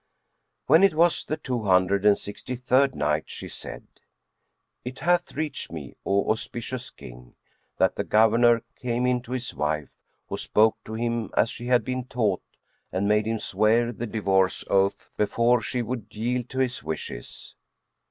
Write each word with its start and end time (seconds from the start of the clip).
When 0.65 0.81
it 0.81 0.95
was 0.95 1.23
the 1.23 1.37
Two 1.37 1.61
Hundred 1.65 2.07
and 2.07 2.17
Sixty 2.17 2.55
third 2.55 2.95
Night, 2.95 3.25
She 3.29 3.47
said, 3.47 3.85
It 4.83 4.97
hath 5.01 5.33
reached 5.35 5.71
me, 5.71 5.93
O 6.07 6.31
auspicious 6.31 6.89
King, 6.89 7.35
that 7.77 7.95
the 7.95 8.03
Governor 8.03 8.63
came 8.75 9.05
in 9.05 9.21
to 9.21 9.31
his 9.33 9.53
wife, 9.53 9.91
who 10.27 10.37
spoke 10.37 10.83
to 10.85 10.95
him 10.95 11.29
as 11.37 11.51
she 11.51 11.67
had 11.67 11.85
been 11.85 12.05
taught 12.05 12.41
and 12.91 13.07
made 13.07 13.27
him 13.27 13.37
swear 13.37 13.91
the 13.91 14.07
divorce 14.07 14.63
oath 14.71 15.11
before 15.17 15.61
she 15.61 15.83
would 15.83 16.07
yield 16.11 16.49
to 16.49 16.57
his 16.57 16.81
wishes. 16.81 17.53